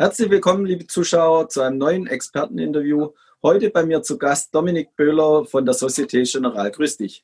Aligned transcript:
Herzlich 0.00 0.30
willkommen, 0.30 0.64
liebe 0.64 0.86
Zuschauer, 0.86 1.50
zu 1.50 1.60
einem 1.60 1.76
neuen 1.76 2.06
Experteninterview. 2.06 3.10
Heute 3.42 3.68
bei 3.68 3.84
mir 3.84 4.00
zu 4.00 4.16
Gast 4.16 4.54
Dominik 4.54 4.96
Böhler 4.96 5.44
von 5.44 5.66
der 5.66 5.74
Societe 5.74 6.22
Generale. 6.22 6.70
Grüß 6.70 6.96
dich. 6.96 7.22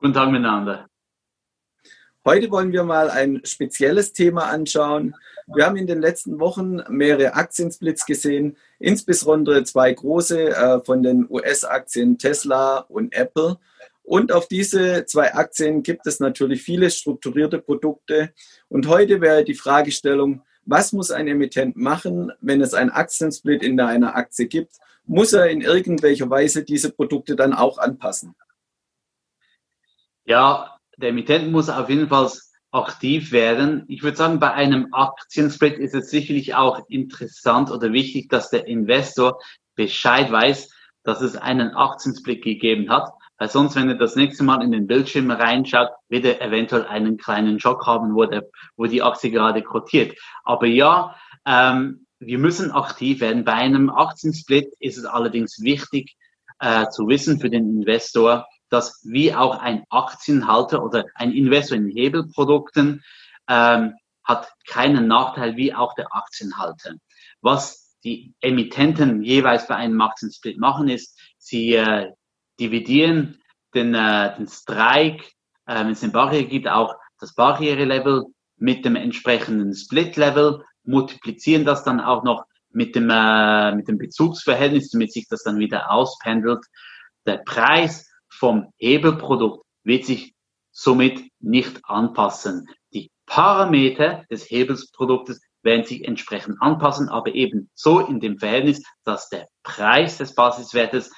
Guten 0.00 0.14
Tag 0.14 0.32
miteinander. 0.32 0.88
Heute 2.24 2.50
wollen 2.50 2.72
wir 2.72 2.82
mal 2.82 3.08
ein 3.08 3.40
spezielles 3.44 4.12
Thema 4.12 4.48
anschauen. 4.48 5.14
Wir 5.46 5.66
haben 5.66 5.76
in 5.76 5.86
den 5.86 6.00
letzten 6.00 6.40
Wochen 6.40 6.80
mehrere 6.88 7.34
Aktiensplits 7.34 8.04
gesehen, 8.04 8.56
insbesondere 8.80 9.62
zwei 9.62 9.92
große 9.92 10.56
äh, 10.56 10.80
von 10.84 11.04
den 11.04 11.24
US-Aktien 11.30 12.18
Tesla 12.18 12.78
und 12.78 13.14
Apple. 13.14 13.60
Und 14.02 14.32
auf 14.32 14.48
diese 14.48 15.06
zwei 15.06 15.32
Aktien 15.34 15.84
gibt 15.84 16.08
es 16.08 16.18
natürlich 16.18 16.62
viele 16.62 16.90
strukturierte 16.90 17.60
Produkte. 17.60 18.32
Und 18.68 18.88
heute 18.88 19.20
wäre 19.20 19.44
die 19.44 19.54
Fragestellung, 19.54 20.42
was 20.66 20.92
muss 20.92 21.10
ein 21.10 21.28
Emittent 21.28 21.76
machen, 21.76 22.32
wenn 22.40 22.60
es 22.60 22.74
einen 22.74 22.90
Aktiensplit 22.90 23.62
in 23.62 23.80
einer 23.80 24.16
Aktie 24.16 24.46
gibt? 24.46 24.76
Muss 25.06 25.32
er 25.32 25.48
in 25.48 25.60
irgendwelcher 25.60 26.30
Weise 26.30 26.64
diese 26.64 26.90
Produkte 26.90 27.36
dann 27.36 27.52
auch 27.52 27.78
anpassen? 27.78 28.34
Ja, 30.24 30.78
der 30.96 31.10
Emittent 31.10 31.52
muss 31.52 31.68
auf 31.68 31.90
jeden 31.90 32.08
Fall 32.08 32.30
aktiv 32.70 33.30
werden. 33.30 33.84
Ich 33.88 34.02
würde 34.02 34.16
sagen, 34.16 34.40
bei 34.40 34.52
einem 34.52 34.92
Aktiensplit 34.92 35.78
ist 35.78 35.94
es 35.94 36.10
sicherlich 36.10 36.54
auch 36.54 36.88
interessant 36.88 37.70
oder 37.70 37.92
wichtig, 37.92 38.28
dass 38.28 38.50
der 38.50 38.66
Investor 38.66 39.40
Bescheid 39.74 40.32
weiß, 40.32 40.70
dass 41.02 41.20
es 41.20 41.36
einen 41.36 41.70
Aktiensplit 41.70 42.42
gegeben 42.42 42.90
hat 42.90 43.12
weil 43.38 43.48
sonst, 43.48 43.74
wenn 43.74 43.88
er 43.88 43.96
das 43.96 44.16
nächste 44.16 44.44
Mal 44.44 44.62
in 44.62 44.70
den 44.70 44.86
Bildschirm 44.86 45.30
reinschaut, 45.30 45.90
wird 46.08 46.24
er 46.24 46.40
eventuell 46.40 46.86
einen 46.86 47.16
kleinen 47.16 47.58
Schock 47.58 47.86
haben, 47.86 48.14
wo, 48.14 48.24
der, 48.26 48.44
wo 48.76 48.86
die 48.86 49.02
Aktie 49.02 49.30
gerade 49.30 49.62
kotiert. 49.62 50.16
Aber 50.44 50.66
ja, 50.66 51.16
ähm, 51.44 52.06
wir 52.20 52.38
müssen 52.38 52.70
aktiv 52.70 53.20
werden. 53.20 53.44
Bei 53.44 53.54
einem 53.54 53.90
Aktiensplit 53.90 54.72
ist 54.78 54.98
es 54.98 55.04
allerdings 55.04 55.60
wichtig 55.60 56.16
äh, 56.60 56.88
zu 56.88 57.08
wissen 57.08 57.40
für 57.40 57.50
den 57.50 57.68
Investor, 57.80 58.46
dass 58.70 59.00
wie 59.04 59.34
auch 59.34 59.58
ein 59.58 59.84
Aktienhalter 59.90 60.82
oder 60.82 61.04
ein 61.14 61.32
Investor 61.32 61.76
in 61.76 61.88
Hebelprodukten 61.88 63.02
ähm, 63.48 63.94
hat 64.22 64.52
keinen 64.66 65.06
Nachteil 65.06 65.56
wie 65.56 65.74
auch 65.74 65.94
der 65.94 66.14
Aktienhalter. 66.14 66.94
Was 67.42 67.96
die 68.04 68.34
Emittenten 68.40 69.22
jeweils 69.22 69.66
bei 69.66 69.76
einem 69.76 70.00
Aktiensplit 70.00 70.58
machen, 70.58 70.88
ist, 70.88 71.18
sie 71.38 71.74
äh, 71.74 72.12
dividieren 72.60 73.38
den, 73.74 73.94
äh, 73.94 74.36
den 74.36 74.48
Strike, 74.48 75.24
äh, 75.66 75.80
wenn 75.80 75.90
es 75.90 76.02
eine 76.02 76.12
Barriere 76.12 76.44
gibt, 76.44 76.68
auch 76.68 76.94
das 77.18 77.34
Barriere-Level 77.34 78.24
mit 78.56 78.84
dem 78.84 78.96
entsprechenden 78.96 79.74
Split-Level, 79.74 80.64
multiplizieren 80.84 81.64
das 81.64 81.84
dann 81.84 82.00
auch 82.00 82.24
noch 82.24 82.44
mit 82.70 82.94
dem, 82.94 83.08
äh, 83.10 83.74
mit 83.74 83.88
dem 83.88 83.98
Bezugsverhältnis, 83.98 84.90
damit 84.90 85.12
sich 85.12 85.28
das 85.28 85.42
dann 85.42 85.58
wieder 85.58 85.90
auspendelt. 85.90 86.64
Der 87.26 87.38
Preis 87.38 88.10
vom 88.28 88.72
Hebelprodukt 88.76 89.64
wird 89.84 90.04
sich 90.04 90.34
somit 90.72 91.22
nicht 91.40 91.80
anpassen. 91.84 92.68
Die 92.92 93.10
Parameter 93.26 94.24
des 94.30 94.50
Hebelsproduktes 94.50 95.40
werden 95.62 95.84
sich 95.84 96.04
entsprechend 96.04 96.60
anpassen, 96.60 97.08
aber 97.08 97.34
eben 97.34 97.70
so 97.74 98.00
in 98.00 98.20
dem 98.20 98.38
Verhältnis, 98.38 98.82
dass 99.04 99.28
der 99.28 99.48
Preis 99.62 100.18
des 100.18 100.34
Basiswertes 100.34 101.10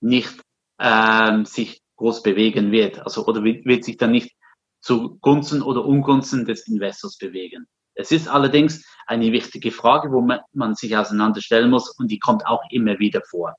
nicht 0.00 0.40
ähm, 0.80 1.44
sich 1.44 1.82
groß 1.96 2.22
bewegen 2.22 2.72
wird. 2.72 2.98
Also 3.00 3.26
oder 3.26 3.44
wird, 3.44 3.66
wird 3.66 3.84
sich 3.84 3.96
dann 3.96 4.12
nicht 4.12 4.34
zugunsten 4.80 5.62
oder 5.62 5.84
ungunsten 5.84 6.46
des 6.46 6.66
Investors 6.66 7.18
bewegen. 7.18 7.66
Es 7.94 8.10
ist 8.10 8.28
allerdings 8.28 8.84
eine 9.06 9.30
wichtige 9.32 9.70
Frage, 9.70 10.10
wo 10.10 10.22
man, 10.22 10.40
man 10.52 10.74
sich 10.74 10.96
auseinanderstellen 10.96 11.70
muss 11.70 11.90
und 11.98 12.10
die 12.10 12.18
kommt 12.18 12.46
auch 12.46 12.62
immer 12.70 12.98
wieder 12.98 13.20
vor. 13.28 13.56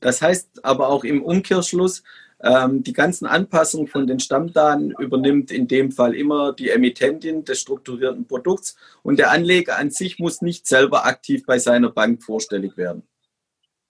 Das 0.00 0.20
heißt 0.20 0.64
aber 0.64 0.88
auch 0.88 1.02
im 1.02 1.22
Umkehrschluss, 1.22 2.02
ähm, 2.40 2.82
die 2.82 2.92
ganzen 2.92 3.26
Anpassungen 3.26 3.88
von 3.88 4.06
den 4.06 4.20
Stammdaten 4.20 4.92
übernimmt 4.98 5.50
in 5.50 5.66
dem 5.66 5.90
Fall 5.90 6.14
immer 6.14 6.52
die 6.52 6.68
Emittentin 6.68 7.44
des 7.44 7.60
strukturierten 7.60 8.26
Produkts 8.28 8.76
und 9.02 9.18
der 9.18 9.30
Anleger 9.30 9.76
an 9.76 9.90
sich 9.90 10.18
muss 10.18 10.42
nicht 10.42 10.66
selber 10.66 11.06
aktiv 11.06 11.44
bei 11.46 11.58
seiner 11.58 11.90
Bank 11.90 12.22
vorstellig 12.22 12.76
werden. 12.76 13.07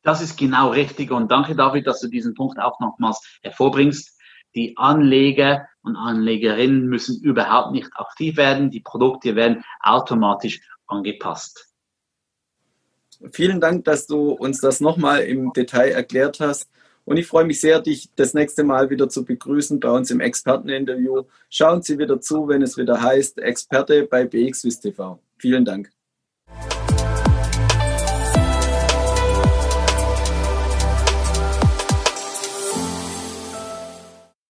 Das 0.08 0.22
ist 0.22 0.38
genau 0.38 0.70
richtig 0.70 1.10
und 1.10 1.30
danke 1.30 1.54
David, 1.54 1.86
dass 1.86 2.00
du 2.00 2.08
diesen 2.08 2.32
Punkt 2.32 2.58
auch 2.58 2.80
nochmals 2.80 3.20
hervorbringst. 3.42 4.18
Die 4.54 4.74
Anleger 4.78 5.68
und 5.82 5.96
Anlegerinnen 5.96 6.86
müssen 6.86 7.20
überhaupt 7.20 7.72
nicht 7.72 7.90
aktiv 7.94 8.38
werden. 8.38 8.70
Die 8.70 8.80
Produkte 8.80 9.36
werden 9.36 9.64
automatisch 9.82 10.62
angepasst. 10.86 11.68
Vielen 13.32 13.60
Dank, 13.60 13.84
dass 13.84 14.06
du 14.06 14.30
uns 14.30 14.62
das 14.62 14.80
nochmal 14.80 15.24
im 15.24 15.52
Detail 15.52 15.90
erklärt 15.90 16.40
hast. 16.40 16.70
Und 17.04 17.18
ich 17.18 17.26
freue 17.26 17.44
mich 17.44 17.60
sehr, 17.60 17.82
dich 17.82 18.08
das 18.16 18.32
nächste 18.32 18.64
Mal 18.64 18.88
wieder 18.88 19.10
zu 19.10 19.26
begrüßen 19.26 19.78
bei 19.78 19.90
uns 19.90 20.10
im 20.10 20.20
Experteninterview. 20.20 21.24
Schauen 21.50 21.82
Sie 21.82 21.98
wieder 21.98 22.18
zu, 22.18 22.48
wenn 22.48 22.62
es 22.62 22.78
wieder 22.78 23.02
heißt 23.02 23.40
Experte 23.40 24.04
bei 24.04 24.24
BXWIST 24.24 24.84
TV. 24.84 25.20
Vielen 25.36 25.66
Dank. 25.66 25.90